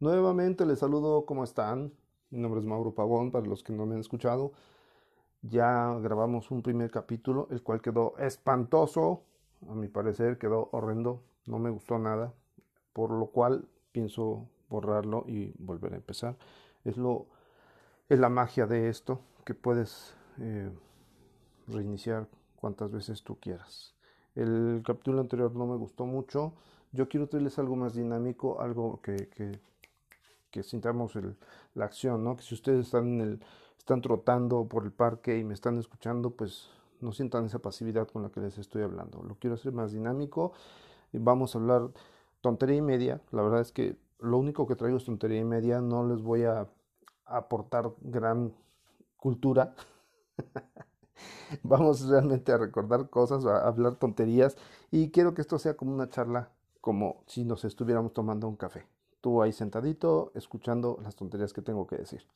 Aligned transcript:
Nuevamente 0.00 0.64
les 0.64 0.78
saludo, 0.78 1.26
¿cómo 1.26 1.44
están? 1.44 1.92
Mi 2.30 2.40
nombre 2.40 2.60
es 2.60 2.66
Mauro 2.66 2.94
Pavón, 2.94 3.30
para 3.30 3.46
los 3.46 3.62
que 3.62 3.74
no 3.74 3.84
me 3.84 3.94
han 3.94 4.00
escuchado. 4.00 4.52
Ya 5.42 5.94
grabamos 6.00 6.50
un 6.50 6.62
primer 6.62 6.90
capítulo, 6.90 7.46
el 7.50 7.62
cual 7.62 7.82
quedó 7.82 8.16
espantoso, 8.16 9.24
a 9.68 9.74
mi 9.74 9.88
parecer 9.88 10.38
quedó 10.38 10.70
horrendo, 10.72 11.22
no 11.46 11.58
me 11.58 11.68
gustó 11.68 11.98
nada, 11.98 12.32
por 12.94 13.10
lo 13.10 13.26
cual 13.26 13.68
pienso 13.92 14.48
borrarlo 14.70 15.24
y 15.28 15.52
volver 15.58 15.92
a 15.92 15.96
empezar. 15.96 16.36
Es, 16.84 16.96
lo, 16.96 17.26
es 18.08 18.18
la 18.18 18.30
magia 18.30 18.66
de 18.66 18.88
esto, 18.88 19.20
que 19.44 19.54
puedes 19.54 20.16
eh, 20.38 20.70
reiniciar 21.68 22.28
cuantas 22.56 22.90
veces 22.90 23.22
tú 23.22 23.36
quieras. 23.40 23.94
El 24.34 24.82
capítulo 24.84 25.20
anterior 25.20 25.54
no 25.54 25.66
me 25.66 25.76
gustó 25.76 26.06
mucho. 26.06 26.54
Yo 26.92 27.08
quiero 27.08 27.28
traerles 27.28 27.58
algo 27.58 27.76
más 27.76 27.94
dinámico, 27.94 28.60
algo 28.60 29.00
que, 29.02 29.28
que 30.52 30.62
sintamos 30.62 31.14
la 31.74 31.84
acción, 31.86 32.22
¿no? 32.22 32.36
Que 32.36 32.42
si 32.42 32.54
ustedes 32.54 32.86
están, 32.86 33.06
en 33.06 33.20
el, 33.20 33.40
están 33.78 34.02
trotando 34.02 34.66
por 34.68 34.84
el 34.84 34.92
parque 34.92 35.38
y 35.38 35.44
me 35.44 35.54
están 35.54 35.78
escuchando, 35.78 36.30
pues 36.30 36.68
no 37.00 37.10
sientan 37.10 37.46
esa 37.46 37.58
pasividad 37.58 38.06
con 38.06 38.22
la 38.22 38.28
que 38.28 38.40
les 38.40 38.58
estoy 38.58 38.82
hablando. 38.82 39.22
Lo 39.24 39.34
quiero 39.36 39.54
hacer 39.54 39.72
más 39.72 39.90
dinámico. 39.90 40.52
Vamos 41.12 41.54
a 41.54 41.58
hablar 41.58 41.90
tontería 42.42 42.76
y 42.76 42.82
media. 42.82 43.20
La 43.32 43.42
verdad 43.42 43.60
es 43.60 43.72
que 43.72 43.96
lo 44.20 44.38
único 44.38 44.68
que 44.68 44.76
traigo 44.76 44.98
es 44.98 45.04
tontería 45.04 45.40
y 45.40 45.44
media. 45.44 45.80
No 45.80 46.06
les 46.06 46.20
voy 46.22 46.44
a 46.44 46.68
aportar 47.24 47.90
gran 48.02 48.52
cultura. 49.16 49.74
vamos 51.62 52.06
realmente 52.08 52.52
a 52.52 52.58
recordar 52.58 53.10
cosas, 53.10 53.44
a 53.46 53.66
hablar 53.66 53.96
tonterías. 53.96 54.56
Y 54.90 55.10
quiero 55.10 55.34
que 55.34 55.42
esto 55.42 55.58
sea 55.58 55.76
como 55.76 55.94
una 55.94 56.08
charla, 56.08 56.50
como 56.80 57.22
si 57.26 57.44
nos 57.44 57.64
estuviéramos 57.64 58.12
tomando 58.12 58.48
un 58.48 58.56
café 58.56 58.86
tú 59.22 59.40
ahí 59.40 59.52
sentadito 59.52 60.32
escuchando 60.34 60.98
las 61.02 61.16
tonterías 61.16 61.54
que 61.54 61.62
tengo 61.62 61.86
que 61.86 61.96
decir. 61.96 62.26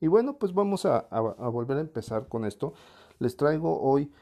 Y 0.00 0.06
bueno, 0.06 0.34
pues 0.38 0.54
vamos 0.54 0.86
a, 0.86 1.08
volver 1.50 1.78
a 1.78 1.80
empezar 1.80 2.28
con 2.28 2.44
esto. 2.44 2.74
Les 3.18 3.36
traigo 3.36 3.80
hoy 3.80 4.12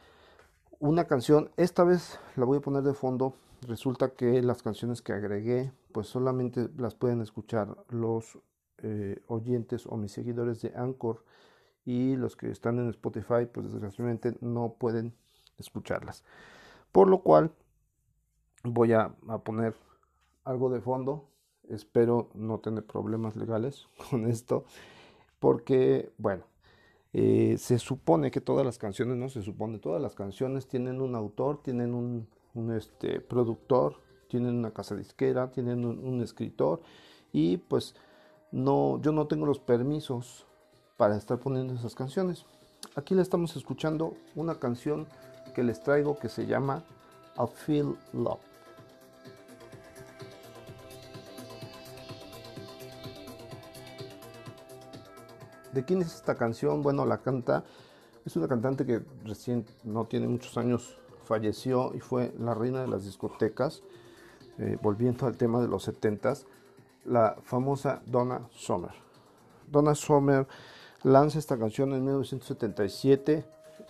una 0.78 1.04
canción, 1.04 1.50
esta 1.56 1.84
vez 1.84 2.18
la 2.36 2.46
voy 2.46 2.58
a 2.58 2.62
poner 2.62 2.84
de 2.84 2.94
fondo. 2.94 3.34
Resulta 3.62 4.10
que 4.10 4.40
las 4.42 4.62
canciones 4.62 5.02
que 5.02 5.12
agregué, 5.12 5.72
pues 5.92 6.06
solamente 6.06 6.68
las 6.78 6.94
pueden 6.94 7.20
escuchar 7.20 7.76
los 7.88 8.38
eh, 8.78 9.20
oyentes 9.26 9.86
o 9.86 9.96
mis 9.96 10.12
seguidores 10.12 10.62
de 10.62 10.72
Anchor 10.76 11.24
y 11.84 12.16
los 12.16 12.36
que 12.36 12.50
están 12.50 12.78
en 12.78 12.88
Spotify, 12.90 13.46
pues 13.52 13.72
desgraciadamente 13.72 14.36
no 14.40 14.74
pueden 14.78 15.14
escucharlas. 15.58 16.24
Por 16.92 17.08
lo 17.08 17.22
cual 17.22 17.52
voy 18.62 18.92
a 18.92 19.14
poner 19.44 19.74
algo 20.44 20.70
de 20.70 20.80
fondo 20.80 21.28
Espero 21.68 22.28
no 22.34 22.58
tener 22.58 22.84
problemas 22.84 23.36
legales 23.36 23.86
con 24.10 24.28
esto, 24.28 24.64
porque, 25.38 26.12
bueno, 26.18 26.44
eh, 27.12 27.56
se 27.58 27.78
supone 27.78 28.30
que 28.30 28.40
todas 28.40 28.66
las 28.66 28.78
canciones, 28.78 29.16
no 29.16 29.28
se 29.28 29.42
supone, 29.42 29.78
todas 29.78 30.02
las 30.02 30.14
canciones 30.14 30.66
tienen 30.66 31.00
un 31.00 31.14
autor, 31.14 31.62
tienen 31.62 31.94
un, 31.94 32.26
este, 32.72 33.20
productor, 33.20 34.00
tienen 34.28 34.56
una 34.56 34.72
casa 34.72 34.94
disquera, 34.94 35.50
tienen 35.50 35.84
un, 35.84 36.22
escritor 36.22 36.80
y 37.32 37.56
pues 37.56 37.94
no, 38.52 39.00
yo 39.00 39.12
no 39.12 39.26
tengo 39.26 39.46
los 39.46 39.58
permisos 39.58 40.46
para 40.96 41.16
estar 41.16 41.38
poniendo 41.38 41.74
esas 41.74 41.94
canciones. 41.94 42.44
Aquí 42.96 43.14
le 43.14 43.22
estamos 43.22 43.56
escuchando 43.56 44.14
una 44.34 44.56
canción 44.56 45.06
que 45.54 45.62
les 45.62 45.82
traigo 45.82 46.18
que 46.18 46.28
se 46.28 46.46
llama 46.46 46.84
I 47.36 47.46
Feel 47.52 47.96
Love. 48.12 48.40
¿De 55.72 55.84
quién 55.84 56.02
es 56.02 56.14
esta 56.14 56.36
canción? 56.36 56.82
Bueno, 56.82 57.04
la 57.04 57.18
canta, 57.18 57.64
es 58.24 58.36
una 58.36 58.46
cantante 58.46 58.86
que 58.86 59.02
recién 59.24 59.66
no 59.82 60.04
tiene 60.04 60.28
muchos 60.28 60.56
años 60.56 60.98
falleció 61.24 61.92
y 61.94 62.00
fue 62.00 62.32
la 62.38 62.54
reina 62.54 62.82
de 62.82 62.86
las 62.86 63.04
discotecas, 63.04 63.82
eh, 64.58 64.78
volviendo 64.80 65.26
al 65.26 65.36
tema 65.36 65.60
de 65.60 65.66
los 65.66 65.88
70s, 65.88 66.46
la 67.04 67.36
famosa 67.42 68.02
Donna 68.06 68.46
Summer. 68.52 68.92
Donna 69.66 69.96
Summer 69.96 70.46
lanza 71.04 71.38
esta 71.38 71.56
canción 71.56 71.94
en 71.94 72.04
1977 72.04 73.44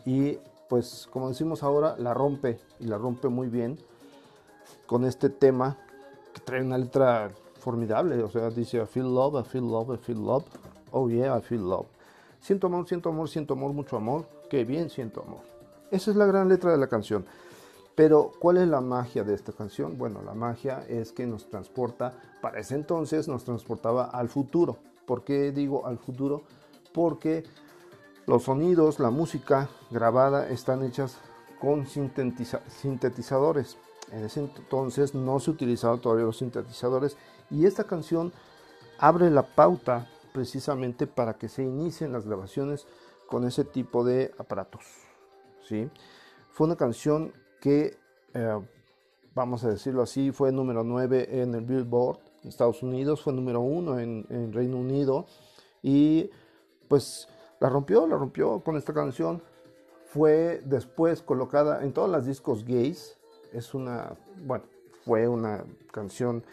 y 0.04 0.38
pues 0.68 1.08
como 1.10 1.28
decimos 1.28 1.62
ahora, 1.62 1.96
la 1.98 2.12
rompe 2.12 2.60
y 2.78 2.84
la 2.84 2.98
rompe 2.98 3.28
muy 3.28 3.48
bien 3.48 3.78
con 4.86 5.04
este 5.04 5.30
tema 5.30 5.78
que 6.34 6.40
trae 6.40 6.62
una 6.62 6.76
letra 6.76 7.30
formidable, 7.58 8.22
o 8.22 8.28
sea, 8.28 8.50
dice 8.50 8.82
I 8.82 8.86
feel 8.86 9.14
love, 9.14 9.40
I 9.40 9.48
feel 9.48 9.64
love, 9.64 9.94
I 9.94 9.96
feel 9.96 10.18
love 10.18 10.44
Oh 10.96 11.08
yeah, 11.08 11.36
I 11.36 11.40
feel 11.40 11.68
love. 11.68 11.86
Siento 12.40 12.68
amor, 12.68 12.86
siento 12.86 13.08
amor, 13.08 13.28
siento 13.28 13.54
amor, 13.54 13.72
mucho 13.72 13.96
amor. 13.96 14.26
Qué 14.48 14.64
bien 14.64 14.90
siento 14.90 15.22
amor. 15.22 15.40
Esa 15.90 16.12
es 16.12 16.16
la 16.16 16.24
gran 16.24 16.48
letra 16.48 16.70
de 16.70 16.78
la 16.78 16.86
canción. 16.86 17.26
Pero, 17.96 18.30
¿cuál 18.38 18.58
es 18.58 18.68
la 18.68 18.80
magia 18.80 19.24
de 19.24 19.34
esta 19.34 19.52
canción? 19.52 19.98
Bueno, 19.98 20.22
la 20.22 20.34
magia 20.34 20.84
es 20.88 21.10
que 21.10 21.26
nos 21.26 21.48
transporta, 21.48 22.12
para 22.40 22.60
ese 22.60 22.76
entonces 22.76 23.26
nos 23.26 23.42
transportaba 23.42 24.04
al 24.04 24.28
futuro. 24.28 24.76
¿Por 25.04 25.24
qué 25.24 25.50
digo 25.50 25.84
al 25.84 25.98
futuro? 25.98 26.42
Porque 26.94 27.44
los 28.26 28.44
sonidos, 28.44 29.00
la 29.00 29.10
música 29.10 29.68
grabada 29.90 30.48
están 30.48 30.82
hechas 30.82 31.18
con 31.60 31.86
sintetizadores. 31.86 33.76
En 34.12 34.24
ese 34.24 34.40
entonces 34.40 35.14
no 35.14 35.40
se 35.40 35.50
utilizaban 35.50 36.00
todavía 36.00 36.24
los 36.24 36.38
sintetizadores 36.38 37.18
y 37.50 37.66
esta 37.66 37.84
canción 37.84 38.32
abre 38.98 39.30
la 39.30 39.42
pauta 39.42 40.08
precisamente 40.32 41.06
para 41.06 41.34
que 41.34 41.48
se 41.48 41.62
inicien 41.62 42.12
las 42.12 42.26
grabaciones 42.26 42.86
con 43.28 43.46
ese 43.46 43.64
tipo 43.64 44.04
de 44.04 44.32
aparatos. 44.38 44.84
¿sí? 45.68 45.90
Fue 46.52 46.66
una 46.66 46.76
canción 46.76 47.32
que, 47.60 47.96
eh, 48.34 48.60
vamos 49.34 49.64
a 49.64 49.70
decirlo 49.70 50.02
así, 50.02 50.32
fue 50.32 50.52
número 50.52 50.84
9 50.84 51.40
en 51.42 51.54
el 51.54 51.64
Billboard 51.64 52.18
Estados 52.44 52.82
Unidos, 52.82 53.22
fue 53.22 53.32
número 53.32 53.60
1 53.60 53.98
en, 54.00 54.26
en 54.28 54.52
Reino 54.52 54.76
Unido 54.76 55.26
y 55.82 56.30
pues 56.88 57.28
la 57.60 57.68
rompió, 57.68 58.06
la 58.06 58.16
rompió 58.16 58.60
con 58.60 58.76
esta 58.76 58.92
canción. 58.92 59.42
Fue 60.06 60.62
después 60.64 61.22
colocada 61.22 61.82
en 61.82 61.92
todas 61.92 62.10
las 62.10 62.26
discos 62.26 62.64
gays. 62.64 63.18
Es 63.52 63.74
una, 63.74 64.16
bueno, 64.44 64.64
fue 65.04 65.28
una 65.28 65.64
canción 65.92 66.44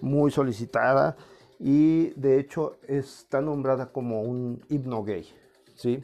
muy 0.00 0.30
solicitada 0.30 1.16
y 1.58 2.10
de 2.10 2.40
hecho 2.40 2.76
está 2.86 3.40
nombrada 3.40 3.92
como 3.92 4.22
un 4.22 4.64
himno 4.68 5.04
gay, 5.04 5.26
¿sí? 5.74 6.02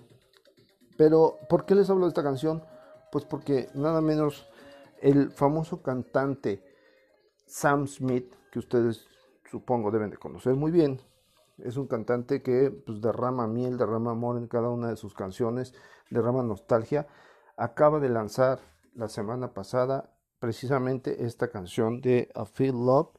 Pero 0.97 1.39
¿por 1.49 1.65
qué 1.65 1.75
les 1.75 1.89
hablo 1.89 2.05
de 2.05 2.09
esta 2.09 2.23
canción? 2.23 2.63
Pues 3.11 3.25
porque 3.25 3.69
nada 3.75 4.01
menos 4.01 4.47
el 5.01 5.31
famoso 5.31 5.83
cantante 5.83 6.63
Sam 7.47 7.87
Smith, 7.87 8.33
que 8.51 8.59
ustedes 8.59 9.07
supongo 9.51 9.91
deben 9.91 10.11
de 10.11 10.17
conocer 10.17 10.55
muy 10.55 10.71
bien, 10.71 11.01
es 11.59 11.77
un 11.77 11.87
cantante 11.87 12.43
que 12.43 12.71
pues, 12.71 13.01
derrama 13.01 13.47
miel, 13.47 13.79
derrama 13.79 14.13
amor 14.13 14.37
en 14.39 14.47
cada 14.47 14.69
una 14.69 14.89
de 14.89 14.97
sus 14.97 15.15
canciones, 15.15 15.75
derrama 16.11 16.43
nostalgia. 16.43 17.07
Acaba 17.57 18.01
de 18.01 18.09
lanzar 18.09 18.61
la 18.95 19.09
semana 19.09 19.55
pasada 19.55 20.13
precisamente 20.39 21.25
esta 21.25 21.49
canción 21.51 22.01
de 22.01 22.31
A 22.35 22.45
Feel 22.45 22.75
Love 22.75 23.17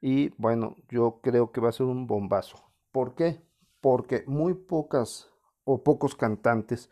y 0.00 0.30
bueno, 0.40 0.76
yo 0.88 1.20
creo 1.22 1.50
que 1.50 1.60
va 1.60 1.70
a 1.70 1.72
ser 1.72 1.86
un 1.86 2.06
bombazo. 2.06 2.70
¿Por 2.92 3.14
qué? 3.14 3.42
Porque 3.80 4.24
muy 4.26 4.54
pocas 4.54 5.30
o 5.64 5.82
pocos 5.82 6.14
cantantes 6.14 6.90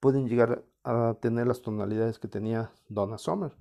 pueden 0.00 0.28
llegar 0.28 0.64
a 0.84 1.16
tener 1.20 1.46
las 1.46 1.62
tonalidades 1.62 2.18
que 2.18 2.28
tenía 2.28 2.72
Donna 2.88 3.18
Summer. 3.18 3.56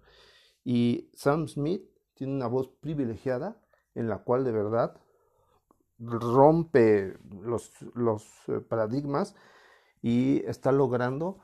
Y 0.64 1.10
Sam 1.14 1.48
Smith 1.48 1.84
tiene 2.14 2.34
una 2.34 2.48
voz 2.48 2.68
privilegiada 2.68 3.62
en 3.96 4.10
la 4.10 4.20
cual 4.20 4.44
de 4.44 4.52
verdad 4.52 5.00
rompe 6.00 7.18
los, 7.42 7.72
los 7.94 8.28
eh, 8.48 8.60
paradigmas 8.60 9.36
y 10.02 10.44
está 10.46 10.72
logrando 10.72 11.40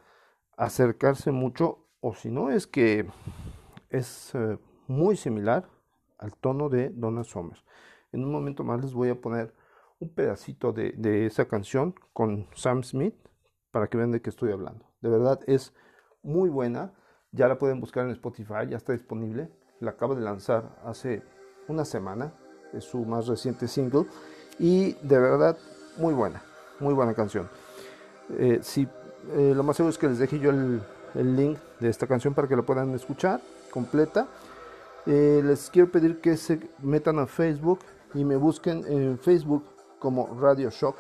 acercarse 0.57 1.31
mucho, 1.31 1.85
o 2.01 2.13
si 2.13 2.29
no 2.29 2.51
es 2.51 2.67
que 2.67 3.07
es 3.89 4.35
eh, 4.35 4.57
muy 4.87 5.15
similar 5.15 5.69
al 6.17 6.35
tono 6.35 6.69
de 6.69 6.89
Donna 6.89 7.23
Summer. 7.23 7.57
En 8.11 8.23
un 8.23 8.31
momento 8.31 8.63
más 8.63 8.81
les 8.81 8.93
voy 8.93 9.09
a 9.09 9.19
poner 9.19 9.53
un 9.99 10.13
pedacito 10.13 10.71
de, 10.73 11.25
esa 11.25 11.47
canción 11.47 11.95
con 12.13 12.47
Sam 12.55 12.83
Smith 12.83 13.15
para 13.71 13.87
que 13.87 13.97
vean 13.97 14.11
de 14.11 14.21
qué 14.21 14.29
estoy 14.29 14.51
hablando. 14.51 14.85
De 15.01 15.09
verdad 15.09 15.39
es 15.47 15.73
muy 16.23 16.49
buena. 16.49 16.93
Ya 17.31 17.47
la 17.47 17.59
pueden 17.59 17.79
buscar 17.79 18.05
en 18.05 18.11
Spotify, 18.11 18.67
ya 18.69 18.77
está 18.77 18.93
disponible. 18.93 19.51
La 19.79 19.91
acaba 19.91 20.15
de 20.15 20.21
lanzar 20.21 20.79
hace 20.83 21.23
una 21.67 21.85
semana. 21.85 22.33
Es 22.73 22.85
su 22.85 23.05
más 23.05 23.27
reciente 23.27 23.67
single. 23.67 24.05
Y 24.59 24.93
de 25.01 25.19
verdad, 25.19 25.57
muy 25.97 26.13
buena. 26.13 26.43
Muy 26.79 26.93
buena 26.93 27.13
canción. 27.13 27.49
Eh, 28.37 28.59
si 28.61 28.87
eh, 29.35 29.53
lo 29.55 29.63
más 29.63 29.77
seguro 29.77 29.91
es 29.91 29.97
que 29.97 30.07
les 30.07 30.19
deje 30.19 30.39
yo 30.39 30.51
el, 30.51 30.81
el, 31.15 31.35
link 31.35 31.57
de 31.79 31.89
esta 31.89 32.07
canción 32.07 32.33
para 32.33 32.47
que 32.47 32.55
lo 32.55 32.65
puedan 32.65 32.93
escuchar 32.93 33.41
completa. 33.71 34.27
Eh, 35.05 35.41
les 35.43 35.69
quiero 35.69 35.91
pedir 35.91 36.19
que 36.19 36.37
se 36.37 36.59
metan 36.79 37.19
a 37.19 37.25
Facebook 37.25 37.79
y 38.13 38.23
me 38.23 38.35
busquen 38.35 38.85
en 38.87 39.17
Facebook 39.17 39.63
como 39.97 40.37
Radio 40.39 40.69
Shock. 40.69 40.95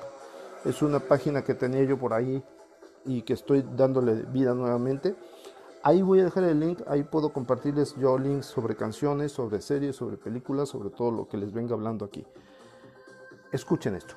Es 0.65 0.81
una 0.81 0.99
página 0.99 1.43
que 1.43 1.53
tenía 1.53 1.83
yo 1.83 1.97
por 1.97 2.13
ahí 2.13 2.43
y 3.05 3.21
que 3.21 3.33
estoy 3.33 3.65
dándole 3.75 4.23
vida 4.23 4.53
nuevamente. 4.53 5.15
Ahí 5.81 6.01
voy 6.01 6.19
a 6.19 6.25
dejar 6.25 6.43
el 6.43 6.59
link, 6.59 6.81
ahí 6.87 7.03
puedo 7.03 7.31
compartirles 7.31 7.95
yo 7.95 8.17
links 8.17 8.47
sobre 8.47 8.75
canciones, 8.75 9.31
sobre 9.31 9.61
series, 9.61 9.95
sobre 9.95 10.17
películas, 10.17 10.69
sobre 10.69 10.89
todo 10.89 11.11
lo 11.11 11.27
que 11.27 11.37
les 11.37 11.53
venga 11.53 11.73
hablando 11.73 12.03
aquí. 12.03 12.25
Escuchen 13.51 13.95
esto. 13.95 14.15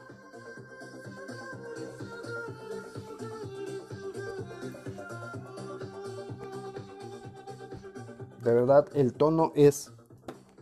De 8.43 8.53
verdad, 8.53 8.89
el 8.95 9.15
tono 9.15 9.53
es 9.55 9.93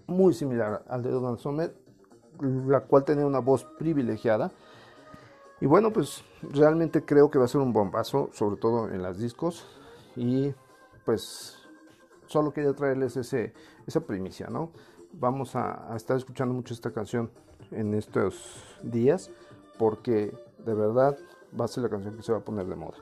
muy 0.07 0.35
similar 0.35 0.85
al 0.89 1.03
de 1.03 1.11
Donald 1.11 1.39
Sommer, 1.39 1.75
la 2.41 2.81
cual 2.81 3.05
tenía 3.05 3.27
una 3.27 3.39
voz 3.41 3.65
privilegiada. 3.79 4.53
Y 5.61 5.67
bueno, 5.67 5.93
pues 5.93 6.25
realmente 6.43 7.05
creo 7.05 7.31
que 7.31 7.39
va 7.39 7.47
a 7.47 7.49
ser 7.49 7.61
un 7.61 7.73
bombazo, 7.73 8.29
sobre 8.33 8.57
todo 8.57 8.89
en 8.91 9.03
las 9.03 9.19
discos. 9.19 9.67
Y 10.15 10.55
pues 11.05 11.59
solo 12.27 12.53
quería 12.53 12.73
traerles 12.75 13.17
ese, 13.17 13.53
esa 13.87 14.01
primicia, 14.01 14.49
¿no? 14.49 14.71
Vamos 15.13 15.57
a, 15.57 15.93
a 15.93 15.97
estar 15.97 16.17
escuchando 16.17 16.55
mucho 16.55 16.75
esta 16.75 16.93
canción 16.93 17.31
en 17.73 17.95
estos 17.95 18.63
días 18.83 19.31
porque 19.79 20.33
de 20.65 20.75
verdad 20.75 21.17
va 21.59 21.65
a 21.65 21.69
ser 21.69 21.85
la 21.85 21.89
canción 21.89 22.17
que 22.17 22.23
se 22.23 22.33
va 22.33 22.39
a 22.39 22.45
poner 22.45 22.67
de 22.67 22.77
moda. 22.77 22.99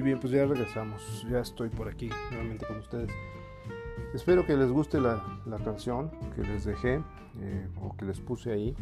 Muy 0.00 0.06
bien, 0.06 0.18
pues 0.18 0.32
ya 0.32 0.46
regresamos. 0.46 1.26
Ya 1.30 1.40
estoy 1.40 1.68
por 1.68 1.86
aquí 1.86 2.08
nuevamente 2.30 2.64
con 2.64 2.78
ustedes. 2.78 3.10
Espero 4.14 4.46
que 4.46 4.56
les 4.56 4.70
guste 4.70 4.98
la, 4.98 5.22
la 5.44 5.58
canción 5.58 6.10
que 6.34 6.40
les 6.40 6.64
dejé 6.64 7.02
eh, 7.42 7.68
o 7.82 7.94
que 7.94 8.06
les 8.06 8.18
puse 8.18 8.50
ahí. 8.50 8.74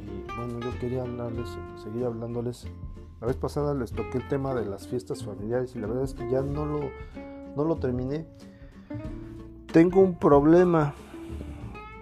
Y 0.00 0.38
bueno, 0.38 0.60
yo 0.60 0.78
quería 0.78 1.02
hablarles, 1.02 1.50
seguir 1.82 2.06
hablándoles. 2.06 2.66
La 3.20 3.26
vez 3.26 3.36
pasada 3.36 3.74
les 3.74 3.92
toqué 3.92 4.16
el 4.16 4.28
tema 4.28 4.54
de 4.54 4.64
las 4.64 4.88
fiestas 4.88 5.22
familiares 5.22 5.76
y 5.76 5.80
la 5.80 5.86
verdad 5.86 6.04
es 6.04 6.14
que 6.14 6.30
ya 6.30 6.40
no 6.40 6.64
lo, 6.64 6.80
no 7.54 7.64
lo 7.64 7.76
terminé. 7.76 8.26
Tengo 9.70 10.00
un 10.00 10.18
problema 10.18 10.94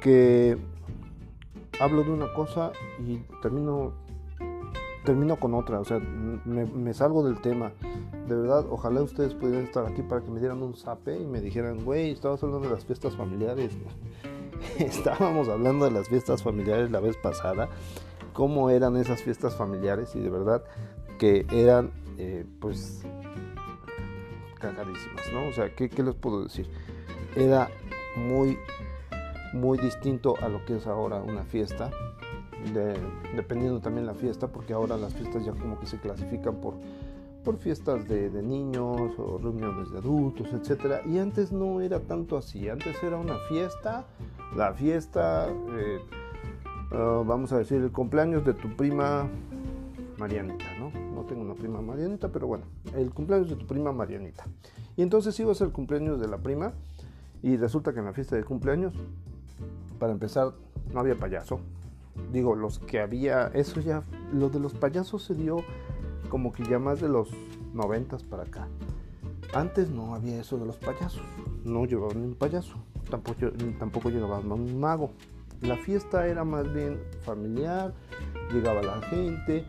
que 0.00 0.56
hablo 1.80 2.04
de 2.04 2.12
una 2.12 2.32
cosa 2.32 2.70
y 3.04 3.16
termino 3.42 3.92
termino 5.04 5.36
con 5.36 5.54
otra, 5.54 5.80
o 5.80 5.84
sea, 5.84 5.98
me, 5.98 6.64
me, 6.64 6.94
salgo 6.94 7.24
del 7.24 7.40
tema. 7.40 7.72
De 8.28 8.36
verdad, 8.36 8.66
ojalá 8.70 9.02
ustedes 9.02 9.34
pudieran 9.34 9.64
estar 9.64 9.84
aquí 9.86 10.02
para 10.02 10.20
que 10.20 10.30
me 10.30 10.38
dieran 10.38 10.62
un 10.62 10.74
zape 10.74 11.18
y 11.18 11.26
me 11.26 11.40
dijeran, 11.40 11.84
güey, 11.84 12.12
estabas 12.12 12.42
hablando 12.42 12.68
de 12.68 12.74
las 12.74 12.84
fiestas 12.84 13.16
familiares. 13.16 13.72
Estábamos 14.78 15.48
hablando 15.48 15.86
de 15.86 15.90
las 15.90 16.08
fiestas 16.08 16.42
familiares 16.42 16.90
la 16.90 17.00
vez 17.00 17.16
pasada, 17.16 17.68
cómo 18.32 18.70
eran 18.70 18.96
esas 18.96 19.22
fiestas 19.22 19.56
familiares 19.56 20.14
y 20.14 20.20
de 20.20 20.30
verdad 20.30 20.62
que 21.18 21.46
eran, 21.50 21.90
eh, 22.18 22.46
pues, 22.60 23.02
cagadísimas, 24.60 25.32
¿no? 25.32 25.48
O 25.48 25.52
sea, 25.52 25.74
¿qué, 25.74 25.88
¿qué, 25.90 26.02
les 26.04 26.14
puedo 26.14 26.44
decir? 26.44 26.68
Era 27.34 27.68
muy, 28.16 28.56
muy 29.52 29.78
distinto 29.78 30.34
a 30.40 30.48
lo 30.48 30.64
que 30.64 30.76
es 30.76 30.86
ahora 30.86 31.16
una 31.16 31.42
fiesta 31.42 31.90
de, 32.72 32.94
dependiendo 33.34 33.80
también 33.80 34.06
la 34.06 34.14
fiesta, 34.14 34.48
porque 34.48 34.72
ahora 34.72 34.96
las 34.96 35.14
fiestas 35.14 35.44
ya 35.44 35.52
como 35.52 35.78
que 35.78 35.86
se 35.86 35.98
clasifican 35.98 36.56
por, 36.56 36.74
por 37.44 37.56
fiestas 37.58 38.08
de, 38.08 38.30
de, 38.30 38.42
niños 38.42 39.12
o 39.18 39.38
reuniones 39.38 39.90
de 39.90 39.98
adultos, 39.98 40.48
etc. 40.52 41.04
Y 41.06 41.18
antes 41.18 41.52
no 41.52 41.80
era 41.80 42.00
tanto 42.00 42.36
así, 42.36 42.68
antes 42.68 43.02
era 43.02 43.16
una 43.16 43.36
fiesta, 43.48 44.06
la 44.56 44.72
fiesta, 44.74 45.48
eh, 45.48 45.98
uh, 46.92 47.24
vamos 47.24 47.52
a 47.52 47.58
decir, 47.58 47.80
el 47.80 47.90
cumpleaños 47.90 48.44
de 48.44 48.54
tu 48.54 48.74
prima 48.76 49.28
Marianita, 50.18 50.66
¿no? 50.78 50.90
No 51.14 51.22
tengo 51.22 51.42
una 51.42 51.54
prima 51.54 51.80
Marianita, 51.80 52.28
pero 52.28 52.46
bueno, 52.46 52.64
el 52.94 53.10
cumpleaños 53.10 53.50
de 53.50 53.56
tu 53.56 53.66
prima 53.66 53.92
Marianita. 53.92 54.44
Y 54.96 55.02
entonces 55.02 55.38
ibas 55.40 55.62
al 55.62 55.72
cumpleaños 55.72 56.20
de 56.20 56.28
la 56.28 56.38
prima 56.38 56.72
y 57.42 57.56
resulta 57.56 57.92
que 57.92 58.00
en 58.00 58.04
la 58.04 58.12
fiesta 58.12 58.36
de 58.36 58.44
cumpleaños, 58.44 58.92
para 59.98 60.12
empezar, 60.12 60.52
no 60.92 61.00
había 61.00 61.16
payaso, 61.16 61.60
digo, 62.32 62.54
los 62.54 62.78
que 62.78 63.00
había, 63.00 63.48
eso 63.48 63.80
ya, 63.80 64.02
lo 64.32 64.48
de 64.48 64.60
los 64.60 64.74
payasos 64.74 65.22
se 65.24 65.34
dio 65.34 65.58
como 66.28 66.52
que 66.52 66.64
ya 66.64 66.78
más 66.78 67.00
de 67.00 67.08
los 67.08 67.30
noventas 67.74 68.22
para 68.22 68.44
acá. 68.44 68.68
Antes 69.54 69.90
no 69.90 70.14
había 70.14 70.40
eso 70.40 70.56
de 70.56 70.66
los 70.66 70.76
payasos, 70.76 71.22
no 71.64 71.84
llevaban 71.84 72.18
un 72.18 72.34
payaso, 72.34 72.76
tampoco, 73.10 73.50
tampoco 73.78 74.08
llevaban 74.08 74.50
un 74.50 74.80
mago. 74.80 75.10
La 75.60 75.76
fiesta 75.76 76.26
era 76.26 76.42
más 76.42 76.72
bien 76.72 76.98
familiar, 77.20 77.92
llegaba 78.52 78.82
la 78.82 79.00
gente, 79.02 79.64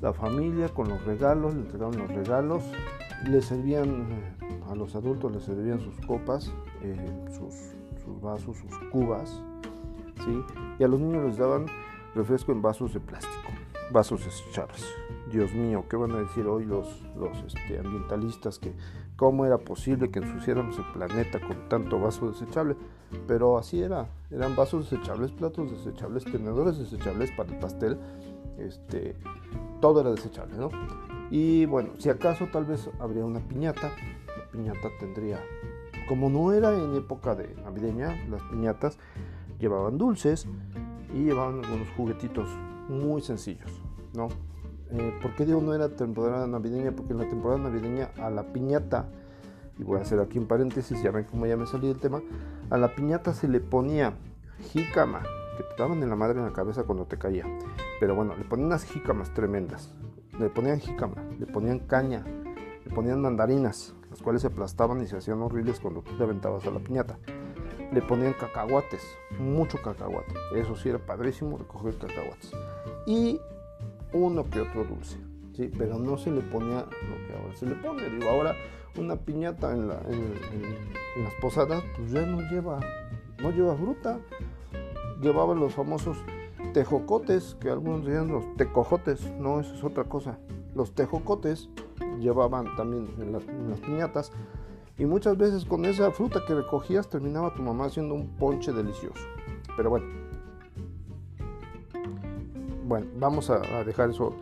la 0.00 0.12
familia 0.12 0.68
con 0.68 0.88
los 0.88 1.02
regalos, 1.04 1.54
le 1.54 1.62
entregaban 1.62 1.98
los 1.98 2.08
regalos, 2.08 2.62
le 3.26 3.40
servían 3.42 4.06
a 4.68 4.74
los 4.74 4.94
adultos, 4.94 5.32
les 5.32 5.42
servían 5.42 5.80
sus 5.80 5.98
copas, 6.06 6.52
eh, 6.82 6.96
sus 7.32 8.20
vasos, 8.20 8.56
sus 8.58 8.78
cubas, 8.90 9.42
¿sí? 10.24 10.44
y 10.78 10.84
a 10.84 10.88
los 10.88 11.00
niños 11.00 11.24
les 11.24 11.38
daban 11.38 11.66
refresco 12.14 12.52
en 12.52 12.62
vasos 12.62 12.94
de 12.94 13.00
plástico, 13.00 13.52
vasos 13.90 14.24
desechables. 14.24 14.84
Dios 15.30 15.52
mío, 15.52 15.84
¿qué 15.88 15.96
van 15.96 16.12
a 16.12 16.20
decir 16.20 16.46
hoy 16.46 16.64
los, 16.64 17.02
los 17.16 17.36
este, 17.46 17.78
ambientalistas? 17.78 18.58
Que 18.58 18.72
cómo 19.16 19.44
era 19.44 19.58
posible 19.58 20.10
que 20.10 20.20
ensuciáramos 20.20 20.78
el 20.78 20.84
planeta 20.92 21.40
con 21.40 21.68
tanto 21.68 21.98
vaso 21.98 22.30
desechable. 22.30 22.76
Pero 23.26 23.58
así 23.58 23.82
era, 23.82 24.06
eran 24.30 24.54
vasos 24.54 24.90
desechables, 24.90 25.32
platos 25.32 25.70
desechables, 25.70 26.24
tenedores 26.24 26.78
desechables 26.78 27.30
para 27.32 27.50
el 27.52 27.58
pastel, 27.58 27.98
este, 28.58 29.16
todo 29.80 30.02
era 30.02 30.10
desechable, 30.10 30.56
¿no? 30.56 30.68
Y 31.30 31.66
bueno, 31.66 31.90
si 31.98 32.10
acaso 32.10 32.48
tal 32.52 32.64
vez 32.64 32.90
habría 33.00 33.24
una 33.24 33.40
piñata, 33.40 33.92
la 34.26 34.50
piñata 34.50 34.88
tendría, 35.00 35.40
como 36.06 36.28
no 36.28 36.52
era 36.52 36.74
en 36.74 36.96
época 36.96 37.34
de 37.34 37.54
navideña, 37.62 38.14
las 38.28 38.42
piñatas 38.42 38.98
llevaban 39.58 39.98
dulces 39.98 40.46
y 41.14 41.24
llevaban 41.24 41.64
algunos 41.64 41.88
juguetitos 41.96 42.48
muy 42.88 43.20
sencillos, 43.22 43.82
¿no? 44.14 44.28
Eh, 44.90 45.12
¿Por 45.20 45.34
qué 45.34 45.44
digo 45.44 45.60
no 45.60 45.74
era 45.74 45.90
temporada 45.90 46.46
navideña? 46.46 46.92
Porque 46.92 47.12
en 47.12 47.18
la 47.18 47.28
temporada 47.28 47.60
navideña 47.60 48.10
a 48.18 48.30
la 48.30 48.52
piñata, 48.52 49.08
y 49.78 49.84
voy 49.84 49.98
a 49.98 50.02
hacer 50.02 50.18
aquí 50.20 50.38
un 50.38 50.46
paréntesis, 50.46 51.02
ya 51.02 51.10
ven 51.10 51.24
cómo 51.24 51.46
ya 51.46 51.56
me 51.56 51.66
salí 51.66 51.88
del 51.88 51.98
tema, 51.98 52.22
a 52.70 52.78
la 52.78 52.94
piñata 52.94 53.34
se 53.34 53.48
le 53.48 53.60
ponía 53.60 54.14
jícama, 54.72 55.22
que 55.56 55.62
te 55.62 55.82
daban 55.82 56.02
en 56.02 56.08
la 56.08 56.16
madre 56.16 56.38
en 56.38 56.46
la 56.46 56.52
cabeza 56.52 56.84
cuando 56.84 57.04
te 57.06 57.18
caía. 57.18 57.44
Pero 58.00 58.14
bueno, 58.14 58.34
le 58.36 58.44
ponían 58.44 58.68
unas 58.68 58.84
jícamas 58.84 59.34
tremendas, 59.34 59.92
le 60.38 60.48
ponían 60.48 60.80
jícama, 60.80 61.16
le 61.38 61.46
ponían 61.46 61.80
caña, 61.80 62.24
le 62.84 62.94
ponían 62.94 63.20
mandarinas, 63.20 63.94
las 64.08 64.22
cuales 64.22 64.42
se 64.42 64.48
aplastaban 64.48 65.02
y 65.02 65.06
se 65.06 65.16
hacían 65.16 65.42
horribles 65.42 65.80
cuando 65.80 66.00
tú 66.00 66.16
te 66.16 66.22
aventabas 66.22 66.66
a 66.66 66.70
la 66.70 66.78
piñata 66.78 67.18
le 67.92 68.02
ponían 68.02 68.34
cacahuates, 68.34 69.02
mucho 69.38 69.78
cacahuate. 69.82 70.34
Eso 70.54 70.76
sí 70.76 70.88
era 70.88 70.98
padrísimo 70.98 71.58
recoger 71.58 71.96
cacahuates. 71.96 72.52
Y 73.06 73.40
uno 74.12 74.48
que 74.50 74.60
otro 74.60 74.84
dulce, 74.84 75.16
¿sí? 75.54 75.70
pero 75.76 75.98
no 75.98 76.18
se 76.18 76.30
le 76.30 76.40
ponía 76.40 76.80
lo 76.80 77.26
que 77.26 77.36
ahora 77.40 77.56
se 77.56 77.66
le 77.66 77.74
pone. 77.76 78.08
Digo, 78.08 78.30
ahora 78.30 78.54
una 78.96 79.16
piñata 79.16 79.72
en, 79.72 79.88
la, 79.88 80.00
en, 80.06 80.14
en, 80.14 80.64
en 81.16 81.24
las 81.24 81.34
posadas, 81.40 81.82
pues 81.96 82.10
ya 82.10 82.26
no 82.26 82.40
lleva, 82.50 82.80
no 83.38 83.50
lleva 83.50 83.76
fruta. 83.76 84.18
Llevaban 85.20 85.58
los 85.58 85.74
famosos 85.74 86.16
tejocotes, 86.72 87.56
que 87.60 87.70
algunos 87.70 88.04
decían 88.04 88.28
los 88.28 88.44
tecojotes, 88.56 89.32
no, 89.32 89.60
eso 89.60 89.74
es 89.74 89.82
otra 89.82 90.04
cosa. 90.04 90.38
Los 90.74 90.94
tejocotes 90.94 91.68
llevaban 92.20 92.76
también 92.76 93.08
en 93.18 93.32
las, 93.32 93.42
en 93.48 93.70
las 93.70 93.80
piñatas 93.80 94.32
y 94.98 95.06
muchas 95.06 95.36
veces 95.36 95.64
con 95.64 95.84
esa 95.84 96.10
fruta 96.10 96.40
que 96.46 96.54
recogías 96.54 97.08
terminaba 97.08 97.54
tu 97.54 97.62
mamá 97.62 97.86
haciendo 97.86 98.14
un 98.14 98.28
ponche 98.36 98.72
delicioso. 98.72 99.22
Pero 99.76 99.90
bueno. 99.90 100.06
Bueno, 102.86 103.06
vamos 103.18 103.50
a, 103.50 103.58
dejar 103.84 104.10
eso 104.10 104.34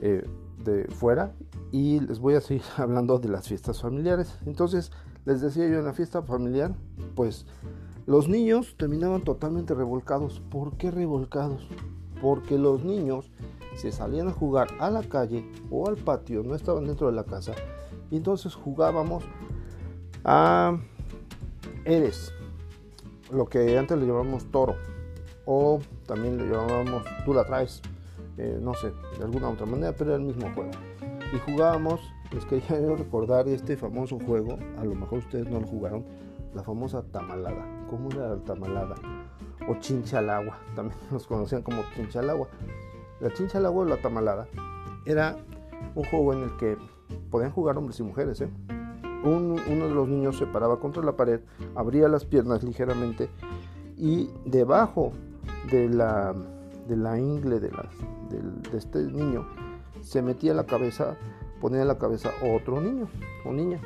eh, 0.00 0.24
de 0.62 0.84
fuera 0.88 1.32
y 1.72 2.00
les 2.00 2.20
voy 2.20 2.34
a 2.34 2.40
seguir 2.40 2.62
hablando 2.76 3.18
de 3.18 3.28
las 3.28 3.48
fiestas 3.48 3.80
familiares. 3.80 4.38
Entonces, 4.46 4.92
les 5.24 5.40
decía 5.40 5.66
yo 5.68 5.78
en 5.78 5.84
la 5.84 5.92
fiesta 5.92 6.22
familiar, 6.22 6.74
pues 7.14 7.46
los 8.06 8.28
niños 8.28 8.76
terminaban 8.78 9.22
totalmente 9.22 9.74
revolcados. 9.74 10.40
¿Por 10.50 10.76
qué 10.76 10.90
revolcados? 10.90 11.68
Porque 12.22 12.56
los 12.56 12.84
niños 12.84 13.30
se 13.76 13.92
salían 13.92 14.28
a 14.28 14.32
jugar 14.32 14.68
a 14.80 14.90
la 14.90 15.02
calle 15.02 15.44
o 15.70 15.88
al 15.88 15.96
patio, 15.96 16.42
no 16.42 16.54
estaban 16.54 16.86
dentro 16.86 17.06
de 17.06 17.12
la 17.12 17.24
casa, 17.24 17.52
y 18.10 18.16
entonces 18.16 18.54
jugábamos 18.54 19.24
a 20.24 20.78
Eres, 21.84 22.32
lo 23.30 23.46
que 23.46 23.78
antes 23.78 23.96
le 23.98 24.06
llamábamos 24.06 24.44
toro, 24.50 24.76
o 25.46 25.80
también 26.06 26.36
le 26.36 26.44
llamábamos 26.44 27.02
tú 27.24 27.32
la 27.32 27.44
traes, 27.44 27.80
eh, 28.36 28.58
no 28.60 28.74
sé, 28.74 28.92
de 29.18 29.24
alguna 29.24 29.48
otra 29.48 29.66
manera, 29.66 29.94
pero 29.96 30.10
era 30.10 30.20
el 30.20 30.26
mismo 30.26 30.52
juego. 30.54 30.70
Y 31.32 31.38
jugábamos, 31.50 32.00
les 32.32 32.44
quería 32.44 32.94
recordar 32.96 33.48
este 33.48 33.76
famoso 33.76 34.18
juego, 34.18 34.58
a 34.78 34.84
lo 34.84 34.94
mejor 34.94 35.20
ustedes 35.20 35.48
no 35.48 35.60
lo 35.60 35.66
jugaron, 35.66 36.04
la 36.54 36.62
famosa 36.62 37.02
tamalada. 37.10 37.64
¿Cómo 37.88 38.10
era 38.10 38.30
la 38.30 38.44
tamalada? 38.44 38.96
O 39.66 39.74
chincha 39.76 40.18
al 40.18 40.30
agua, 40.30 40.58
también 40.74 40.98
nos 41.10 41.26
conocían 41.26 41.62
como 41.62 41.82
chincha 41.94 42.20
al 42.20 42.30
agua. 42.30 42.48
La 43.20 43.32
chincha 43.32 43.58
al 43.58 43.66
agua 43.66 43.84
o 43.84 43.86
la 43.86 43.96
tamalada 43.96 44.46
era 45.06 45.36
un 45.94 46.04
juego 46.04 46.34
en 46.34 46.42
el 46.42 46.56
que 46.56 46.76
podían 47.30 47.50
jugar 47.50 47.78
hombres 47.78 47.98
y 48.00 48.02
mujeres, 48.02 48.40
¿eh? 48.42 48.50
Uno 49.24 49.56
de 49.56 49.94
los 49.94 50.08
niños 50.08 50.38
se 50.38 50.46
paraba 50.46 50.78
contra 50.78 51.02
la 51.02 51.16
pared, 51.16 51.40
abría 51.74 52.08
las 52.08 52.24
piernas 52.24 52.62
ligeramente 52.62 53.30
y 53.96 54.30
debajo 54.44 55.12
de 55.70 55.88
la, 55.88 56.34
de 56.86 56.96
la 56.96 57.18
ingle 57.18 57.58
de, 57.60 57.70
de, 57.70 58.76
este 58.78 59.02
niño 59.02 59.46
se 60.00 60.22
metía 60.22 60.54
la 60.54 60.64
cabeza, 60.64 61.16
ponía 61.60 61.84
la 61.84 61.98
cabeza 61.98 62.30
otro 62.54 62.80
niño 62.80 63.08
o 63.44 63.52
niña 63.52 63.80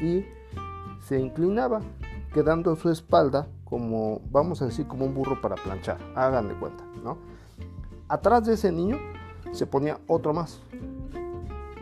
y 0.00 0.24
se 1.00 1.20
inclinaba, 1.20 1.80
quedando 2.32 2.74
su 2.76 2.90
espalda 2.90 3.46
como, 3.64 4.20
vamos 4.30 4.62
a 4.62 4.66
decir, 4.66 4.86
como 4.86 5.04
un 5.04 5.14
burro 5.14 5.40
para 5.40 5.56
planchar, 5.56 5.98
hagan 6.14 6.48
de 6.48 6.54
cuenta, 6.54 6.84
¿no? 7.02 7.18
Atrás 8.08 8.44
de 8.46 8.54
ese 8.54 8.72
niño 8.72 8.98
se 9.52 9.66
ponía 9.66 9.98
otro 10.06 10.32
más, 10.32 10.60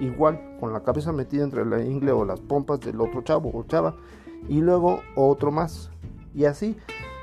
igual 0.02 0.56
con 0.58 0.72
la 0.72 0.82
cabeza 0.82 1.12
metida 1.12 1.44
entre 1.44 1.64
la 1.64 1.80
ingle 1.80 2.12
o 2.12 2.24
las 2.24 2.40
pompas 2.40 2.80
del 2.80 3.00
otro 3.00 3.22
chavo 3.22 3.50
o 3.54 3.62
chava 3.64 3.94
y 4.48 4.60
luego 4.60 5.00
otro 5.14 5.52
más 5.52 5.90
y 6.34 6.44
así 6.44 6.76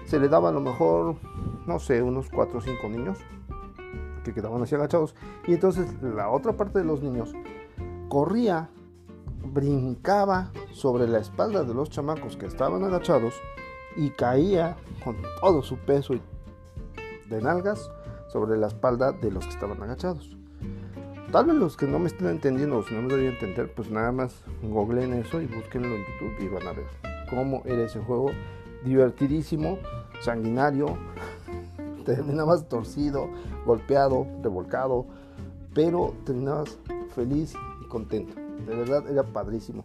se 0.05 0.19
le 0.19 0.29
daba 0.29 0.49
a 0.49 0.51
lo 0.53 0.61
mejor 0.61 1.15
no 1.67 1.79
sé 1.79 2.01
unos 2.01 2.29
4 2.29 2.57
o 2.57 2.61
5 2.61 2.89
niños 2.89 3.19
que 4.23 4.33
quedaban 4.33 4.61
así 4.61 4.75
agachados 4.75 5.13
y 5.45 5.53
entonces 5.53 5.93
la 6.01 6.29
otra 6.29 6.53
parte 6.53 6.79
de 6.79 6.85
los 6.85 7.01
niños 7.01 7.33
corría 8.07 8.69
brincaba 9.43 10.51
sobre 10.71 11.07
la 11.07 11.19
espalda 11.19 11.63
de 11.63 11.73
los 11.73 11.89
chamacos 11.89 12.37
que 12.37 12.45
estaban 12.45 12.83
agachados 12.83 13.33
y 13.97 14.11
caía 14.11 14.77
con 15.03 15.17
todo 15.41 15.61
su 15.63 15.77
peso 15.77 16.13
de 17.29 17.41
nalgas 17.41 17.91
sobre 18.29 18.57
la 18.57 18.67
espalda 18.67 19.11
de 19.11 19.31
los 19.31 19.45
que 19.45 19.51
estaban 19.51 19.81
agachados. 19.81 20.38
Tal 21.31 21.45
vez 21.45 21.55
los 21.57 21.77
que 21.77 21.85
no 21.85 21.99
me 21.99 22.07
estén 22.07 22.27
entendiendo 22.27 22.79
o 22.79 22.83
si 22.83 22.95
no 22.95 23.03
me 23.03 23.13
a 23.13 23.29
entender, 23.29 23.71
pues 23.75 23.91
nada 23.91 24.11
más 24.11 24.33
googleen 24.63 25.13
eso 25.13 25.39
y 25.39 25.45
búsquenlo 25.45 25.95
en 25.95 26.01
YouTube 26.01 26.35
y 26.39 26.47
van 26.47 26.67
a 26.67 26.73
ver 26.73 26.87
cómo 27.29 27.61
era 27.65 27.83
ese 27.83 27.99
juego. 27.99 28.31
Divertidísimo, 28.83 29.77
sanguinario, 30.21 30.97
terminabas 32.05 32.67
torcido, 32.67 33.29
golpeado, 33.63 34.25
revolcado, 34.41 35.05
pero 35.75 36.15
terminabas 36.25 36.79
feliz 37.13 37.53
y 37.83 37.87
contento. 37.87 38.33
De 38.65 38.75
verdad 38.75 39.07
era 39.07 39.21
padrísimo. 39.21 39.83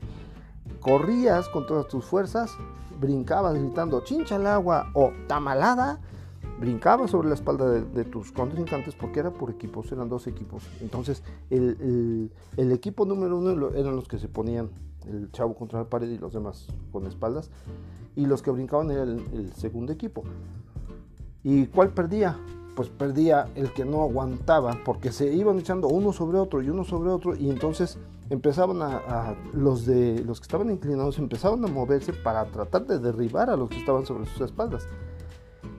Corrías 0.81 1.51
con 1.51 1.67
todas 1.67 1.89
tus 1.89 2.07
fuerzas, 2.07 2.57
brincabas 2.99 3.53
gritando 3.53 4.03
chincha 4.03 4.37
al 4.37 4.47
agua 4.47 4.91
o 4.95 5.13
tamalada 5.27 6.01
brincaba 6.65 7.07
sobre 7.09 7.29
la 7.29 7.35
espalda 7.35 7.71
de, 7.71 8.05
tus 8.05 8.33
contrincantes 8.33 8.95
porque 8.95 9.21
era 9.21 9.31
por 9.31 9.51
equipos, 9.51 9.93
eran 9.93 10.09
dos 10.09 10.27
equipos. 10.27 10.65
Entonces 10.81 11.23
el, 11.51 12.31
equipo 12.57 13.05
número 13.05 13.37
uno 13.37 13.71
eran 13.75 13.95
los 13.95 14.09
que 14.09 14.19
se 14.19 14.29
ponían 14.29 14.71
el 15.07 15.31
chavo 15.31 15.55
contra 15.55 15.81
la 15.81 15.91
pared 15.91 16.09
y 16.09 16.17
los 16.17 16.33
demás 16.33 16.69
con 16.91 17.07
espaldas. 17.07 17.51
Y 18.17 18.25
los 18.25 18.41
que 18.41 18.51
brincaban 18.51 18.91
era 18.91 19.03
el, 19.03 19.53
segundo 19.55 19.93
equipo. 19.93 20.25
¿Y 21.43 21.67
cuál 21.67 21.91
perdía? 21.91 22.39
Pues 22.75 22.89
perdía 22.89 23.51
el 23.55 23.73
que 23.75 23.85
no 23.85 24.03
aguantaba 24.03 24.79
porque 24.87 25.13
se 25.13 25.33
iban 25.33 25.59
echando 25.59 25.89
uno 25.89 26.15
sobre 26.15 26.39
otro 26.39 26.63
y 26.63 26.71
uno 26.71 26.85
sobre 26.85 27.11
otro 27.11 27.37
y 27.37 27.51
entonces 27.51 27.99
empezaban 28.31 28.81
a, 28.81 29.37
los 29.53 29.85
de 29.85 30.25
los 30.25 30.41
que 30.41 30.45
estaban 30.45 30.71
inclinados 30.71 31.19
empezaban 31.19 31.63
a 31.63 31.69
moverse 31.69 32.15
para 32.15 32.47
tratar 32.47 32.87
de 32.87 32.99
derribar 32.99 33.51
a 33.51 33.57
los 33.57 33.69
que 33.69 33.77
estaban 33.77 34.07
sobre 34.07 34.25
sus 34.27 34.41
espaldas 34.41 34.89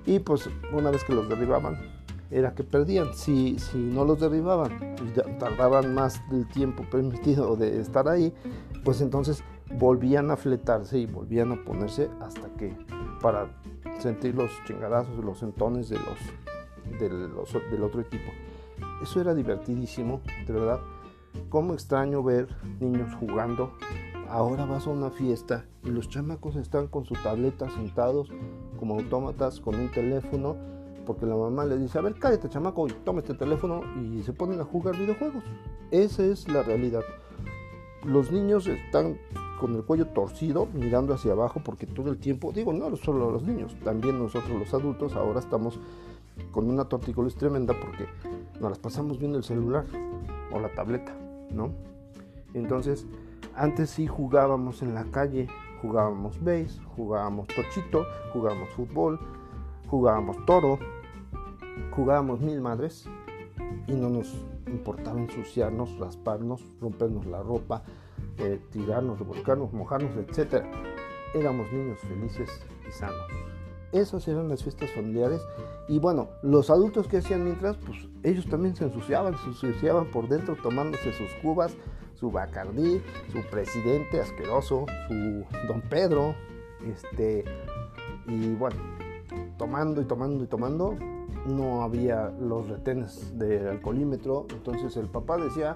y 0.05 0.19
pues 0.19 0.49
una 0.71 0.91
vez 0.91 1.03
que 1.03 1.13
los 1.13 1.27
derribaban 1.27 1.77
era 2.31 2.53
que 2.53 2.63
perdían. 2.63 3.13
Si, 3.13 3.57
si 3.59 3.77
no 3.77 4.05
los 4.05 4.19
derribaban 4.19 4.95
y 5.03 5.37
tardaban 5.39 5.93
más 5.93 6.21
del 6.29 6.47
tiempo 6.47 6.83
permitido 6.91 7.55
de 7.55 7.79
estar 7.79 8.07
ahí, 8.07 8.33
pues 8.83 9.01
entonces 9.01 9.43
volvían 9.79 10.31
a 10.31 10.37
fletarse 10.37 10.99
y 10.99 11.05
volvían 11.05 11.51
a 11.51 11.63
ponerse 11.63 12.09
hasta 12.21 12.49
que 12.55 12.75
para 13.21 13.47
sentir 13.99 14.35
los 14.35 14.51
chingadazos, 14.65 15.23
los 15.23 15.41
entones 15.41 15.89
de 15.89 15.97
los, 15.97 16.99
de 16.99 17.09
los, 17.09 17.53
del 17.71 17.83
otro 17.83 18.01
equipo. 18.01 18.31
Eso 19.01 19.21
era 19.21 19.33
divertidísimo, 19.33 20.21
de 20.45 20.53
verdad. 20.53 20.79
Cómo 21.49 21.73
extraño 21.73 22.23
ver 22.23 22.47
niños 22.79 23.13
jugando 23.15 23.71
Ahora 24.29 24.65
vas 24.65 24.87
a 24.87 24.89
una 24.89 25.11
fiesta 25.11 25.65
y 25.83 25.89
los 25.89 26.09
chamacos 26.09 26.55
están 26.55 26.87
con 26.87 27.05
su 27.05 27.13
tableta 27.13 27.69
sentados 27.69 28.29
como 28.75 28.95
autómatas 28.95 29.59
con 29.59 29.75
un 29.75 29.91
teléfono 29.91 30.55
porque 31.05 31.25
la 31.25 31.35
mamá 31.35 31.65
le 31.65 31.77
dice, 31.77 31.99
a 31.99 32.01
ver, 32.01 32.15
cállate 32.15 32.49
chamaco, 32.49 32.87
y 32.87 32.91
toma 32.91 33.19
este 33.19 33.35
teléfono 33.35 33.81
y 34.01 34.23
se 34.23 34.33
ponen 34.33 34.59
a 34.59 34.63
jugar 34.63 34.97
videojuegos. 34.97 35.43
Esa 35.91 36.25
es 36.25 36.47
la 36.49 36.63
realidad. 36.63 37.01
Los 38.03 38.31
niños 38.31 38.67
están 38.67 39.17
con 39.59 39.75
el 39.75 39.83
cuello 39.83 40.07
torcido, 40.07 40.67
mirando 40.73 41.13
hacia 41.13 41.31
abajo, 41.31 41.61
porque 41.63 41.85
todo 41.85 42.09
el 42.11 42.17
tiempo, 42.17 42.51
digo, 42.51 42.73
no 42.73 42.93
solo 42.97 43.31
los 43.31 43.43
niños, 43.43 43.75
también 43.83 44.19
nosotros 44.19 44.59
los 44.59 44.73
adultos 44.73 45.15
ahora 45.15 45.39
estamos 45.39 45.79
con 46.51 46.69
una 46.69 46.85
tortícolis 46.85 47.35
tremenda 47.35 47.73
porque 47.79 48.05
nos 48.59 48.69
las 48.69 48.79
pasamos 48.79 49.17
viendo 49.17 49.37
el 49.37 49.43
celular 49.43 49.85
o 50.51 50.59
la 50.59 50.73
tableta, 50.73 51.15
¿no? 51.51 51.71
Entonces, 52.53 53.05
antes 53.55 53.89
sí 53.89 54.07
jugábamos 54.07 54.81
en 54.81 54.93
la 54.93 55.05
calle, 55.05 55.47
jugábamos 55.81 56.39
base, 56.43 56.79
jugábamos 56.95 57.47
tochito, 57.47 58.05
jugábamos 58.33 58.69
fútbol, 58.69 59.19
jugábamos 59.87 60.45
toro, 60.45 60.79
jugábamos 61.91 62.39
mil 62.41 62.61
madres 62.61 63.07
y 63.87 63.93
no 63.93 64.09
nos 64.09 64.33
importaba 64.67 65.19
ensuciarnos, 65.19 65.97
rasparnos, 65.99 66.61
rompernos 66.81 67.25
la 67.25 67.41
ropa, 67.41 67.83
eh, 68.37 68.59
tirarnos, 68.71 69.19
revolcarnos, 69.19 69.73
mojarnos, 69.73 70.11
etc. 70.17 70.65
Éramos 71.33 71.71
niños 71.71 71.99
felices 71.99 72.49
y 72.87 72.91
sanos. 72.91 73.27
Esas 73.91 74.27
eran 74.27 74.49
las 74.49 74.63
fiestas 74.63 74.91
familiares 74.91 75.41
y 75.87 75.99
bueno, 75.99 76.29
los 76.41 76.69
adultos 76.69 77.07
que 77.07 77.17
hacían 77.17 77.43
mientras, 77.43 77.77
pues 77.77 77.97
ellos 78.23 78.45
también 78.47 78.75
se 78.75 78.85
ensuciaban, 78.85 79.37
se 79.37 79.47
ensuciaban 79.47 80.05
por 80.11 80.27
dentro 80.27 80.55
tomándose 80.61 81.13
sus 81.13 81.31
cubas, 81.41 81.75
su 82.15 82.31
Bacardí, 82.31 83.01
su 83.31 83.41
presidente 83.49 84.21
asqueroso, 84.21 84.85
su 85.07 85.45
don 85.67 85.81
Pedro, 85.89 86.35
este, 86.85 87.43
y 88.27 88.53
bueno, 88.53 88.77
tomando 89.57 90.01
y 90.01 90.05
tomando 90.05 90.43
y 90.43 90.47
tomando, 90.47 90.97
no 91.45 91.83
había 91.83 92.31
los 92.39 92.67
retenes 92.67 93.37
de 93.37 93.69
alcoholímetro, 93.69 94.47
entonces 94.49 94.97
el 94.97 95.07
papá 95.07 95.37
decía, 95.37 95.75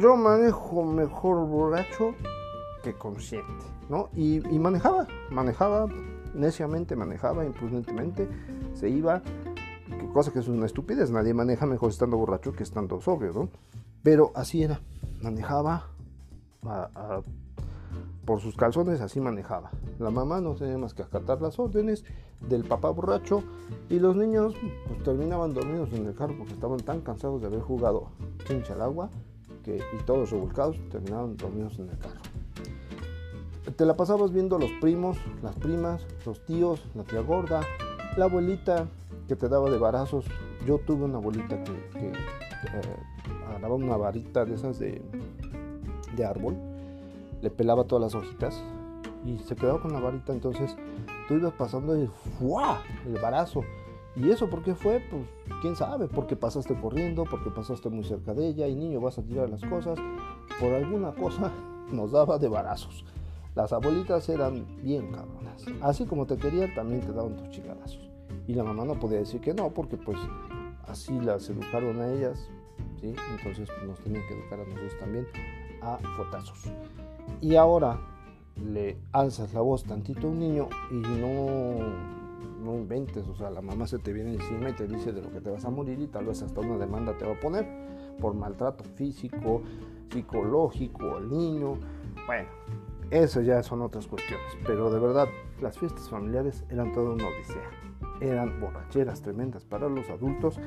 yo 0.00 0.16
manejo 0.16 0.84
mejor 0.84 1.46
borracho 1.46 2.14
que 2.82 2.94
consciente, 2.94 3.64
¿no? 3.88 4.08
Y, 4.14 4.46
y 4.54 4.58
manejaba, 4.58 5.06
manejaba 5.30 5.88
neciamente, 6.34 6.96
manejaba 6.96 7.44
imprudentemente, 7.44 8.28
se 8.74 8.88
iba, 8.88 9.22
cosa 10.12 10.32
que 10.32 10.40
es 10.40 10.48
una 10.48 10.66
estupidez, 10.66 11.10
nadie 11.10 11.34
maneja 11.34 11.66
mejor 11.66 11.90
estando 11.90 12.16
borracho 12.16 12.52
que 12.52 12.62
estando 12.62 13.00
sobrio, 13.00 13.32
¿no? 13.32 13.48
Pero 14.02 14.30
así 14.34 14.62
era 14.62 14.80
manejaba 15.22 15.88
por 18.24 18.40
sus 18.40 18.56
calzones, 18.56 19.00
así 19.00 19.20
manejaba. 19.20 19.70
La 19.98 20.10
mamá 20.10 20.40
no 20.40 20.54
tenía 20.54 20.78
más 20.78 20.94
que 20.94 21.02
acatar 21.02 21.40
las 21.40 21.58
órdenes 21.58 22.04
del 22.40 22.64
papá 22.64 22.90
borracho 22.90 23.42
y 23.88 23.98
los 23.98 24.16
niños 24.16 24.54
pues, 24.88 25.02
terminaban 25.02 25.54
dormidos 25.54 25.92
en 25.92 26.06
el 26.06 26.14
carro 26.14 26.34
porque 26.36 26.52
estaban 26.52 26.80
tan 26.80 27.00
cansados 27.00 27.40
de 27.40 27.46
haber 27.46 27.60
jugado 27.60 28.08
chincha 28.46 28.74
al 28.74 28.82
agua 28.82 29.10
que, 29.64 29.76
y 29.76 30.02
todos 30.04 30.30
revolcados 30.30 30.76
terminaban 30.90 31.36
dormidos 31.36 31.78
en 31.78 31.88
el 31.88 31.98
carro. 31.98 32.20
Te 33.76 33.84
la 33.84 33.94
pasabas 33.94 34.32
viendo 34.32 34.58
los 34.58 34.70
primos, 34.80 35.18
las 35.42 35.54
primas, 35.56 36.06
los 36.24 36.44
tíos, 36.44 36.84
la 36.94 37.02
tía 37.04 37.20
gorda, 37.20 37.62
la 38.16 38.26
abuelita 38.26 38.88
que 39.28 39.36
te 39.36 39.48
daba 39.48 39.70
de 39.70 39.78
barazos. 39.78 40.24
Yo 40.66 40.78
tuve 40.78 41.04
una 41.04 41.18
abuelita 41.18 41.62
que, 41.64 41.72
eh, 41.72 42.12
agarraba 43.56 43.74
una 43.74 43.96
varita 43.96 44.44
de 44.44 44.54
esas 44.54 44.78
de, 44.78 45.02
de 46.14 46.24
árbol, 46.24 46.56
le 47.40 47.50
pelaba 47.50 47.84
todas 47.84 48.12
las 48.12 48.14
hojitas 48.14 48.62
y 49.24 49.38
se 49.38 49.56
quedaba 49.56 49.80
con 49.80 49.92
la 49.92 50.00
varita. 50.00 50.32
Entonces 50.32 50.76
tú 51.26 51.34
ibas 51.34 51.52
pasando 51.54 51.96
y 51.96 52.06
¡fua! 52.38 52.82
El 53.06 53.20
barazo. 53.20 53.62
¿Y 54.14 54.30
eso 54.30 54.48
por 54.48 54.62
qué 54.62 54.74
fue? 54.74 55.00
Pues 55.10 55.22
quién 55.60 55.76
sabe, 55.76 56.08
porque 56.08 56.36
pasaste 56.36 56.78
corriendo, 56.80 57.24
porque 57.24 57.50
pasaste 57.50 57.90
muy 57.90 58.04
cerca 58.04 58.32
de 58.32 58.48
ella 58.48 58.66
y 58.66 58.74
niño 58.74 59.00
vas 59.00 59.18
a 59.18 59.22
tirar 59.22 59.48
las 59.50 59.62
cosas. 59.62 59.98
Por 60.60 60.72
alguna 60.72 61.12
cosa 61.12 61.52
nos 61.92 62.12
daba 62.12 62.38
de 62.38 62.48
barazos. 62.48 63.04
Las 63.54 63.72
abuelitas 63.72 64.28
eran 64.28 64.66
bien 64.82 65.10
cabronas. 65.12 65.64
Así 65.80 66.04
como 66.04 66.26
te 66.26 66.36
querían, 66.36 66.74
también 66.74 67.00
te 67.00 67.12
daban 67.12 67.36
tus 67.36 67.50
chingadazos. 67.50 68.10
Y 68.46 68.54
la 68.54 68.64
mamá 68.64 68.84
no 68.84 68.98
podía 68.98 69.18
decir 69.18 69.40
que 69.40 69.54
no, 69.54 69.70
porque 69.70 69.96
pues 69.96 70.18
así 70.86 71.18
las 71.20 71.48
educaron 71.48 72.00
a 72.00 72.12
ellas, 72.12 72.50
¿sí? 73.00 73.14
Entonces 73.36 73.68
pues, 73.68 73.88
nos 73.88 73.98
tenían 74.00 74.26
que 74.26 74.34
educar 74.34 74.60
a 74.60 74.64
nosotros 74.64 74.98
también 74.98 75.26
a 75.82 75.98
fotazos. 76.16 76.70
Y 77.40 77.56
ahora 77.56 77.98
le 78.64 78.96
alzas 79.12 79.52
la 79.52 79.60
voz 79.60 79.84
tantito 79.84 80.26
a 80.26 80.30
un 80.30 80.38
niño 80.38 80.68
y 80.90 80.94
no, 80.94 81.76
no 82.64 82.74
inventes, 82.74 83.26
o 83.28 83.34
sea, 83.34 83.50
la 83.50 83.60
mamá 83.60 83.86
se 83.86 83.98
te 83.98 84.12
viene 84.12 84.34
encima 84.34 84.70
y 84.70 84.72
te 84.72 84.86
dice 84.86 85.12
de 85.12 85.22
lo 85.22 85.30
que 85.30 85.40
te 85.40 85.50
vas 85.50 85.64
a 85.64 85.70
morir 85.70 86.00
y 86.00 86.06
tal 86.06 86.26
vez 86.26 86.42
hasta 86.42 86.60
una 86.60 86.78
demanda 86.78 87.16
te 87.16 87.26
va 87.26 87.32
a 87.32 87.40
poner 87.40 87.66
por 88.20 88.34
maltrato 88.34 88.84
físico, 88.84 89.62
psicológico 90.10 91.16
al 91.16 91.28
niño. 91.28 91.74
Bueno, 92.26 92.48
eso 93.10 93.40
ya 93.40 93.62
son 93.62 93.82
otras 93.82 94.06
cuestiones, 94.06 94.46
pero 94.66 94.90
de 94.90 94.98
verdad 94.98 95.28
las 95.60 95.78
fiestas 95.78 96.08
familiares 96.08 96.64
eran 96.70 96.92
todo 96.92 97.12
una 97.12 97.28
odisea. 97.28 97.85
Eran 98.20 98.60
borracheras 98.60 99.20
tremendas 99.20 99.64
para 99.64 99.88
los 99.88 100.08
adultos, 100.08 100.58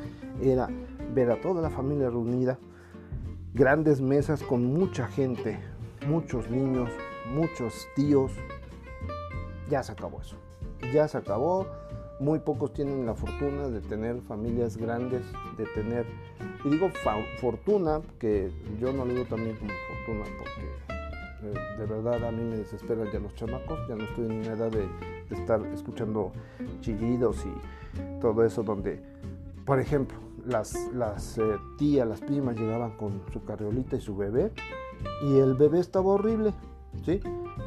era 0.41 0.69
ver 1.13 1.31
a 1.31 1.41
toda 1.41 1.61
la 1.61 1.69
familia 1.69 2.09
reunida, 2.09 2.59
grandes 3.53 4.01
mesas 4.01 4.43
con 4.43 4.65
mucha 4.65 5.07
gente, 5.07 5.59
muchos 6.07 6.49
niños, 6.49 6.89
muchos 7.33 7.87
tíos. 7.95 8.31
Ya 9.69 9.83
se 9.83 9.91
acabó 9.91 10.21
eso. 10.21 10.35
Ya 10.93 11.07
se 11.07 11.17
acabó. 11.17 11.67
Muy 12.19 12.39
pocos 12.39 12.73
tienen 12.73 13.05
la 13.05 13.15
fortuna 13.15 13.69
de 13.69 13.79
tener 13.79 14.21
familias 14.21 14.75
grandes, 14.75 15.21
de 15.57 15.65
tener, 15.67 16.05
y 16.65 16.69
digo 16.69 16.89
fortuna, 17.39 18.01
que 18.19 18.51
yo 18.77 18.91
no 18.91 19.05
lo 19.05 19.13
digo 19.13 19.25
también 19.25 19.55
como 19.55 19.71
fortuna, 19.71 20.25
porque 20.37 20.88
de 21.41 21.85
verdad 21.85 22.23
a 22.25 22.31
mí 22.31 22.43
me 22.43 22.57
desesperan 22.57 23.09
ya 23.11 23.19
los 23.19 23.33
chamacos, 23.35 23.79
ya 23.87 23.95
no 23.95 24.03
estoy 24.03 24.25
en 24.25 24.31
una 24.33 24.53
edad 24.53 24.71
de, 24.71 24.87
estar 25.29 25.63
escuchando 25.67 26.31
chillidos 26.81 27.45
y 27.45 28.19
todo 28.19 28.43
eso, 28.43 28.63
donde, 28.63 29.01
por 29.65 29.79
ejemplo, 29.79 30.17
las, 30.45 30.73
las 30.93 31.37
eh, 31.37 31.43
tías, 31.77 32.07
las 32.07 32.19
primas 32.19 32.57
llegaban 32.57 32.97
con 32.97 33.21
su 33.31 33.43
carriolita 33.43 33.95
y 33.95 34.01
su 34.01 34.15
bebé, 34.15 34.51
y 35.23 35.37
el 35.37 35.53
bebé 35.53 35.79
estaba 35.79 36.07
horrible, 36.07 36.53
¿sí? 37.05 37.19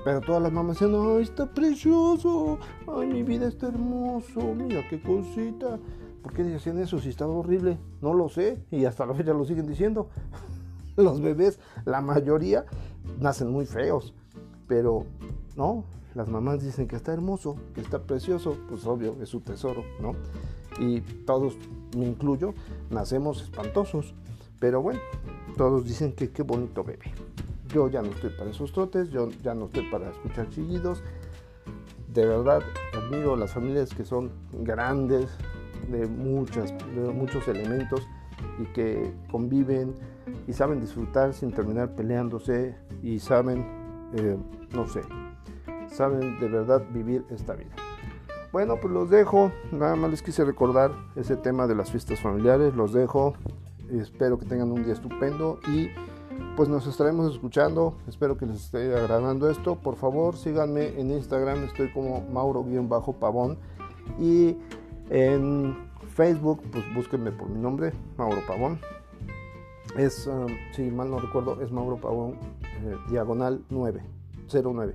Pero 0.04 0.20
todas 0.20 0.42
las 0.42 0.52
mamás 0.52 0.80
decían, 0.80 1.00
ay, 1.00 1.22
está 1.22 1.46
precioso, 1.46 2.58
ay, 2.88 3.06
mi 3.06 3.22
vida 3.22 3.46
está 3.46 3.68
hermoso, 3.68 4.54
mira 4.54 4.82
qué 4.88 5.00
cosita. 5.00 5.78
¿Por 6.22 6.32
qué 6.32 6.44
decían 6.44 6.78
eso 6.78 6.98
si 7.00 7.08
estaba 7.08 7.32
horrible? 7.32 7.78
No 8.00 8.14
lo 8.14 8.28
sé, 8.28 8.64
y 8.70 8.84
hasta 8.84 9.06
la 9.06 9.14
fecha 9.14 9.32
lo 9.32 9.44
siguen 9.44 9.66
diciendo. 9.66 10.08
Los 10.96 11.20
bebés, 11.20 11.58
la 11.84 12.00
mayoría, 12.00 12.66
nacen 13.22 13.50
muy 13.50 13.66
feos, 13.66 14.12
pero 14.66 15.06
no, 15.56 15.84
las 16.14 16.28
mamás 16.28 16.62
dicen 16.62 16.88
que 16.88 16.96
está 16.96 17.12
hermoso, 17.12 17.56
que 17.74 17.80
está 17.80 18.00
precioso, 18.00 18.56
pues 18.68 18.86
obvio, 18.86 19.16
es 19.22 19.28
su 19.28 19.40
tesoro, 19.40 19.84
¿no? 20.00 20.14
Y 20.78 21.00
todos, 21.00 21.56
me 21.96 22.06
incluyo, 22.06 22.54
nacemos 22.90 23.42
espantosos, 23.42 24.14
pero 24.58 24.82
bueno, 24.82 25.00
todos 25.56 25.84
dicen 25.84 26.12
que 26.12 26.30
qué 26.30 26.42
bonito 26.42 26.84
bebé. 26.84 27.12
Yo 27.68 27.88
ya 27.88 28.02
no 28.02 28.10
estoy 28.10 28.30
para 28.30 28.50
esos 28.50 28.72
trotes, 28.72 29.10
yo 29.10 29.30
ya 29.42 29.54
no 29.54 29.66
estoy 29.66 29.88
para 29.90 30.10
escuchar 30.10 30.48
chillidos. 30.50 31.02
De 32.12 32.26
verdad, 32.26 32.60
admiro 32.94 33.36
las 33.36 33.52
familias 33.52 33.94
que 33.94 34.04
son 34.04 34.30
grandes, 34.52 35.30
de, 35.90 36.06
muchas, 36.06 36.72
de 36.94 37.10
muchos 37.12 37.48
elementos 37.48 38.06
y 38.58 38.64
que 38.72 39.12
conviven 39.30 39.94
y 40.46 40.52
saben 40.52 40.80
disfrutar 40.80 41.34
sin 41.34 41.52
terminar 41.52 41.94
peleándose 41.94 42.74
y 43.02 43.18
saben, 43.18 43.66
eh, 44.14 44.36
no 44.72 44.86
sé, 44.86 45.00
saben 45.88 46.38
de 46.40 46.48
verdad 46.48 46.82
vivir 46.92 47.24
esta 47.30 47.54
vida. 47.54 47.70
Bueno, 48.52 48.76
pues 48.80 48.92
los 48.92 49.08
dejo, 49.08 49.50
nada 49.72 49.96
más 49.96 50.10
les 50.10 50.22
quise 50.22 50.44
recordar 50.44 50.92
ese 51.16 51.36
tema 51.36 51.66
de 51.66 51.74
las 51.74 51.90
fiestas 51.90 52.20
familiares, 52.20 52.74
los 52.74 52.92
dejo, 52.92 53.34
espero 53.90 54.38
que 54.38 54.46
tengan 54.46 54.70
un 54.70 54.84
día 54.84 54.92
estupendo 54.92 55.58
y 55.68 55.88
pues 56.56 56.68
nos 56.68 56.86
estaremos 56.86 57.32
escuchando. 57.32 57.94
Espero 58.06 58.36
que 58.36 58.46
les 58.46 58.56
esté 58.56 58.94
agradando 58.94 59.50
esto. 59.50 59.76
Por 59.76 59.96
favor, 59.96 60.36
síganme 60.36 60.98
en 61.00 61.10
Instagram, 61.10 61.64
estoy 61.64 61.90
como 61.92 62.22
Mauro-Pavón. 62.30 63.58
Y 64.20 64.56
en 65.10 65.76
Facebook, 66.14 66.62
pues 66.70 66.84
búsquenme 66.94 67.32
por 67.32 67.48
mi 67.48 67.60
nombre, 67.60 67.92
Mauro 68.16 68.40
Pavón. 68.46 68.78
Es, 69.96 70.26
um, 70.26 70.46
si 70.72 70.82
mal 70.90 71.10
no 71.10 71.18
recuerdo, 71.18 71.60
es 71.60 71.70
Mauro 71.70 71.96
Pavón, 71.96 72.38
eh, 72.62 72.96
diagonal 73.10 73.62
9, 73.70 74.02
09. 74.52 74.94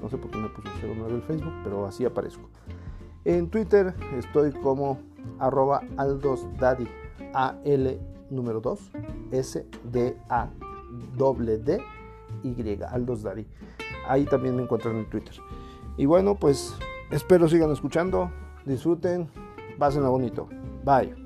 No 0.00 0.08
sé 0.08 0.16
por 0.16 0.30
qué 0.30 0.38
me 0.38 0.48
puso 0.48 0.68
09 0.82 1.14
el 1.14 1.22
Facebook, 1.22 1.52
pero 1.62 1.86
así 1.86 2.04
aparezco. 2.04 2.48
En 3.24 3.50
Twitter 3.50 3.94
estoy 4.16 4.52
como 4.52 4.98
arroba 5.38 5.82
aldosdaddy, 5.96 6.88
A-L 7.34 8.00
número 8.30 8.60
2, 8.60 8.92
S-D-A 9.32 10.50
doble 11.16 11.58
D 11.58 11.80
Y, 12.42 12.82
Aldos 12.82 13.22
Dari. 13.22 13.46
Ahí 14.08 14.24
también 14.24 14.56
me 14.56 14.62
encuentran 14.62 14.96
en 14.96 15.10
Twitter. 15.10 15.34
Y 15.96 16.06
bueno, 16.06 16.34
pues 16.34 16.74
espero 17.10 17.48
sigan 17.48 17.70
escuchando, 17.70 18.30
disfruten, 18.64 19.28
pásenla 19.80 20.10
bonito. 20.10 20.46
Bye. 20.84 21.19